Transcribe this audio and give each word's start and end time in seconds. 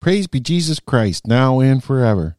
Praise 0.00 0.26
be 0.26 0.40
Jesus 0.40 0.80
Christ, 0.80 1.26
now 1.26 1.60
and 1.60 1.84
forever. 1.84 2.38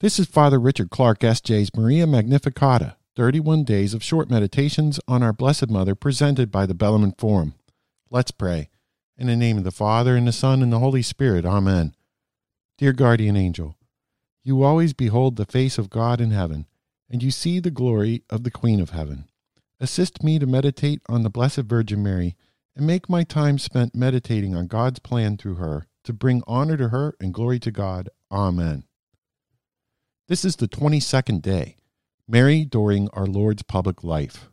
This 0.00 0.18
is 0.18 0.26
Father 0.26 0.60
Richard 0.60 0.90
Clarke, 0.90 1.24
S.J.'s 1.24 1.74
Maria 1.74 2.06
Magnificata, 2.06 2.96
31 3.16 3.64
days 3.64 3.94
of 3.94 4.02
short 4.02 4.28
meditations 4.28 5.00
on 5.08 5.22
our 5.22 5.32
Blessed 5.32 5.70
Mother 5.70 5.94
presented 5.94 6.50
by 6.50 6.66
the 6.66 6.74
Bellarmine 6.74 7.14
Forum. 7.16 7.54
Let's 8.10 8.30
pray. 8.30 8.68
In 9.16 9.26
the 9.26 9.36
name 9.36 9.56
of 9.56 9.64
the 9.64 9.70
Father, 9.70 10.16
and 10.16 10.28
the 10.28 10.32
Son, 10.32 10.62
and 10.62 10.70
the 10.70 10.78
Holy 10.78 11.00
Spirit. 11.00 11.46
Amen. 11.46 11.94
Dear 12.76 12.92
guardian 12.92 13.38
angel, 13.38 13.78
you 14.44 14.62
always 14.62 14.92
behold 14.92 15.36
the 15.36 15.46
face 15.46 15.78
of 15.78 15.88
God 15.88 16.20
in 16.20 16.30
heaven, 16.30 16.66
and 17.08 17.22
you 17.22 17.30
see 17.30 17.58
the 17.58 17.70
glory 17.70 18.22
of 18.28 18.44
the 18.44 18.50
Queen 18.50 18.80
of 18.80 18.90
heaven. 18.90 19.24
Assist 19.80 20.22
me 20.22 20.38
to 20.38 20.44
meditate 20.44 21.00
on 21.08 21.22
the 21.22 21.30
Blessed 21.30 21.62
Virgin 21.62 22.02
Mary, 22.02 22.36
and 22.76 22.86
make 22.86 23.08
my 23.08 23.24
time 23.24 23.56
spent 23.56 23.94
meditating 23.94 24.54
on 24.54 24.66
God's 24.66 24.98
plan 24.98 25.38
through 25.38 25.54
her 25.54 25.86
to 26.06 26.12
bring 26.12 26.42
honor 26.46 26.76
to 26.76 26.88
her 26.88 27.14
and 27.20 27.34
glory 27.34 27.58
to 27.58 27.72
God. 27.72 28.08
Amen. 28.30 28.84
This 30.28 30.44
is 30.44 30.56
the 30.56 30.68
22nd 30.68 31.42
day, 31.42 31.76
Mary 32.28 32.64
during 32.64 33.08
our 33.10 33.26
Lord's 33.26 33.62
public 33.62 34.04
life. 34.04 34.48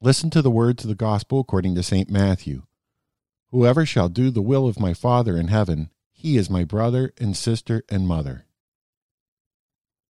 Listen 0.00 0.30
to 0.30 0.40
the 0.40 0.50
words 0.50 0.84
of 0.84 0.88
the 0.88 0.94
gospel 0.94 1.40
according 1.40 1.74
to 1.74 1.82
St. 1.82 2.10
Matthew. 2.10 2.62
Whoever 3.50 3.84
shall 3.84 4.08
do 4.08 4.30
the 4.30 4.40
will 4.40 4.66
of 4.66 4.80
my 4.80 4.94
Father 4.94 5.36
in 5.36 5.48
heaven, 5.48 5.90
he 6.12 6.38
is 6.38 6.48
my 6.48 6.64
brother 6.64 7.12
and 7.18 7.36
sister 7.36 7.82
and 7.90 8.08
mother. 8.08 8.46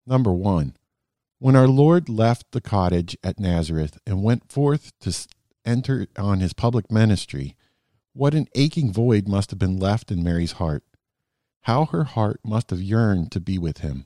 Number 0.07 0.32
one, 0.32 0.77
when 1.41 1.57
our 1.57 1.68
Lord 1.68 2.09
left 2.09 2.52
the 2.52 2.60
cottage 2.60 3.16
at 3.24 3.41
Nazareth 3.41 3.98
and 4.07 4.23
went 4.23 4.52
forth 4.52 4.93
to 5.01 5.27
enter 5.65 6.07
on 6.16 6.38
his 6.38 6.52
public 6.52 6.93
ministry, 6.93 7.57
what 8.20 8.34
an 8.34 8.47
aching 8.55 8.92
void 8.92 9.27
must 9.27 9.48
have 9.48 9.59
been 9.59 9.79
left 9.79 10.10
in 10.10 10.23
Mary's 10.23 10.52
heart. 10.52 10.84
How 11.62 11.87
her 11.87 12.05
heart 12.05 12.38
must 12.45 12.69
have 12.69 12.83
yearned 12.83 13.33
to 13.33 13.41
be 13.41 13.56
with 13.56 13.79
him. 13.79 14.05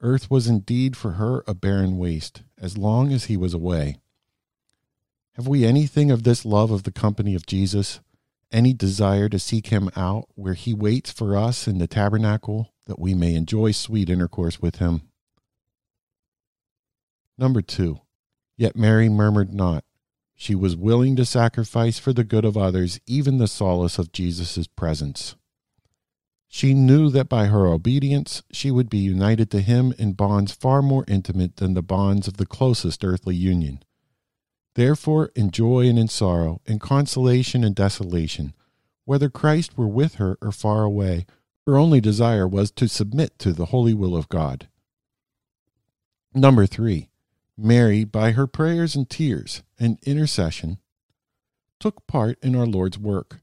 Earth 0.00 0.30
was 0.30 0.46
indeed 0.46 0.96
for 0.96 1.12
her 1.12 1.44
a 1.46 1.52
barren 1.52 1.98
waste, 1.98 2.44
as 2.58 2.78
long 2.78 3.12
as 3.12 3.26
he 3.26 3.36
was 3.36 3.52
away. 3.52 3.98
Have 5.34 5.46
we 5.46 5.66
anything 5.66 6.10
of 6.10 6.22
this 6.22 6.46
love 6.46 6.70
of 6.70 6.84
the 6.84 6.90
company 6.90 7.34
of 7.34 7.44
Jesus? 7.44 8.00
Any 8.50 8.72
desire 8.72 9.28
to 9.28 9.38
seek 9.38 9.66
him 9.66 9.90
out 9.94 10.24
where 10.34 10.54
he 10.54 10.72
waits 10.72 11.12
for 11.12 11.36
us 11.36 11.68
in 11.68 11.76
the 11.76 11.86
tabernacle 11.86 12.72
that 12.86 12.98
we 12.98 13.12
may 13.12 13.34
enjoy 13.34 13.72
sweet 13.72 14.08
intercourse 14.08 14.62
with 14.62 14.76
him? 14.76 15.02
Number 17.36 17.60
two, 17.60 18.00
yet 18.56 18.76
Mary 18.76 19.10
murmured 19.10 19.52
not. 19.52 19.84
She 20.40 20.54
was 20.54 20.74
willing 20.74 21.16
to 21.16 21.26
sacrifice 21.26 21.98
for 21.98 22.14
the 22.14 22.24
good 22.24 22.46
of 22.46 22.56
others 22.56 22.98
even 23.06 23.36
the 23.36 23.46
solace 23.46 23.98
of 23.98 24.10
Jesus' 24.10 24.66
presence. 24.68 25.36
She 26.48 26.72
knew 26.72 27.10
that 27.10 27.28
by 27.28 27.48
her 27.48 27.66
obedience 27.66 28.42
she 28.50 28.70
would 28.70 28.88
be 28.88 28.96
united 28.96 29.50
to 29.50 29.60
him 29.60 29.92
in 29.98 30.14
bonds 30.14 30.52
far 30.52 30.80
more 30.80 31.04
intimate 31.06 31.56
than 31.56 31.74
the 31.74 31.82
bonds 31.82 32.26
of 32.26 32.38
the 32.38 32.46
closest 32.46 33.04
earthly 33.04 33.36
union. 33.36 33.84
Therefore, 34.76 35.30
in 35.36 35.50
joy 35.50 35.86
and 35.86 35.98
in 35.98 36.08
sorrow, 36.08 36.62
in 36.64 36.78
consolation 36.78 37.62
and 37.62 37.74
desolation, 37.74 38.54
whether 39.04 39.28
Christ 39.28 39.76
were 39.76 39.88
with 39.88 40.14
her 40.14 40.38
or 40.40 40.52
far 40.52 40.84
away, 40.84 41.26
her 41.66 41.76
only 41.76 42.00
desire 42.00 42.48
was 42.48 42.70
to 42.70 42.88
submit 42.88 43.38
to 43.40 43.52
the 43.52 43.66
holy 43.66 43.92
will 43.92 44.16
of 44.16 44.30
God. 44.30 44.70
Number 46.32 46.64
three, 46.64 47.09
Mary, 47.60 48.04
by 48.04 48.32
her 48.32 48.46
prayers 48.46 48.94
and 48.94 49.08
tears 49.08 49.62
and 49.78 49.98
intercession, 50.02 50.78
took 51.78 52.06
part 52.06 52.38
in 52.42 52.56
our 52.56 52.66
Lord's 52.66 52.98
work. 52.98 53.40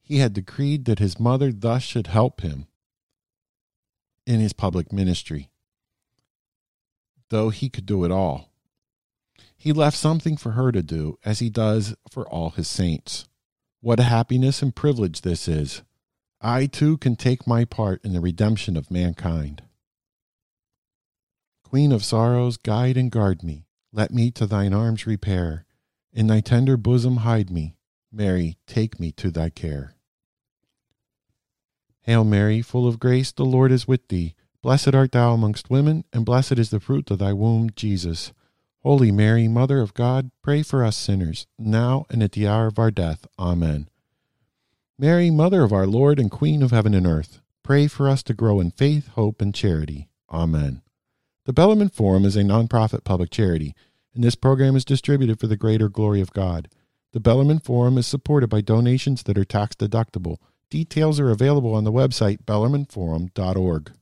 He 0.00 0.18
had 0.18 0.32
decreed 0.32 0.84
that 0.86 0.98
his 0.98 1.20
mother 1.20 1.52
thus 1.52 1.82
should 1.82 2.06
help 2.06 2.40
him 2.40 2.66
in 4.26 4.40
his 4.40 4.52
public 4.52 4.92
ministry, 4.92 5.50
though 7.30 7.50
he 7.50 7.68
could 7.68 7.86
do 7.86 8.04
it 8.04 8.10
all. 8.10 8.50
He 9.56 9.72
left 9.72 9.96
something 9.96 10.36
for 10.36 10.52
her 10.52 10.70
to 10.70 10.82
do, 10.82 11.18
as 11.24 11.40
he 11.40 11.50
does 11.50 11.94
for 12.10 12.28
all 12.28 12.50
his 12.50 12.68
saints. 12.68 13.26
What 13.80 14.00
a 14.00 14.04
happiness 14.04 14.62
and 14.62 14.74
privilege 14.74 15.22
this 15.22 15.48
is! 15.48 15.82
I 16.40 16.66
too 16.66 16.96
can 16.98 17.16
take 17.16 17.46
my 17.46 17.64
part 17.64 18.04
in 18.04 18.12
the 18.12 18.20
redemption 18.20 18.76
of 18.76 18.90
mankind. 18.90 19.62
Queen 21.68 21.92
of 21.92 22.02
sorrows, 22.02 22.56
guide 22.56 22.96
and 22.96 23.10
guard 23.10 23.42
me. 23.42 23.66
Let 23.92 24.10
me 24.10 24.30
to 24.30 24.46
thine 24.46 24.72
arms 24.72 25.06
repair. 25.06 25.66
In 26.14 26.26
thy 26.26 26.40
tender 26.40 26.78
bosom 26.78 27.18
hide 27.18 27.50
me. 27.50 27.76
Mary, 28.10 28.56
take 28.66 28.98
me 28.98 29.12
to 29.12 29.30
thy 29.30 29.50
care. 29.50 29.94
Hail 32.00 32.24
Mary, 32.24 32.62
full 32.62 32.88
of 32.88 32.98
grace, 32.98 33.32
the 33.32 33.44
Lord 33.44 33.70
is 33.70 33.86
with 33.86 34.08
thee. 34.08 34.34
Blessed 34.62 34.94
art 34.94 35.12
thou 35.12 35.34
amongst 35.34 35.68
women, 35.68 36.06
and 36.10 36.24
blessed 36.24 36.58
is 36.58 36.70
the 36.70 36.80
fruit 36.80 37.10
of 37.10 37.18
thy 37.18 37.34
womb, 37.34 37.68
Jesus. 37.76 38.32
Holy 38.82 39.12
Mary, 39.12 39.46
Mother 39.46 39.80
of 39.80 39.92
God, 39.92 40.30
pray 40.42 40.62
for 40.62 40.82
us 40.82 40.96
sinners, 40.96 41.46
now 41.58 42.06
and 42.08 42.22
at 42.22 42.32
the 42.32 42.48
hour 42.48 42.68
of 42.68 42.78
our 42.78 42.90
death. 42.90 43.26
Amen. 43.38 43.90
Mary, 44.98 45.30
Mother 45.30 45.64
of 45.64 45.74
our 45.74 45.86
Lord 45.86 46.18
and 46.18 46.30
Queen 46.30 46.62
of 46.62 46.70
heaven 46.70 46.94
and 46.94 47.06
earth, 47.06 47.42
pray 47.62 47.88
for 47.88 48.08
us 48.08 48.22
to 48.22 48.32
grow 48.32 48.58
in 48.58 48.70
faith, 48.70 49.08
hope, 49.08 49.42
and 49.42 49.54
charity. 49.54 50.08
Amen. 50.30 50.80
The 51.48 51.54
Bellarmine 51.54 51.88
Forum 51.88 52.26
is 52.26 52.36
a 52.36 52.42
nonprofit 52.42 53.04
public 53.04 53.30
charity, 53.30 53.74
and 54.14 54.22
this 54.22 54.34
program 54.34 54.76
is 54.76 54.84
distributed 54.84 55.40
for 55.40 55.46
the 55.46 55.56
greater 55.56 55.88
glory 55.88 56.20
of 56.20 56.34
God. 56.34 56.68
The 57.12 57.20
Bellarmine 57.20 57.60
Forum 57.60 57.96
is 57.96 58.06
supported 58.06 58.48
by 58.48 58.60
donations 58.60 59.22
that 59.22 59.38
are 59.38 59.46
tax 59.46 59.74
deductible. 59.74 60.36
Details 60.68 61.18
are 61.18 61.30
available 61.30 61.72
on 61.72 61.84
the 61.84 61.90
website 61.90 62.44
bellarmineforum.org. 62.44 63.92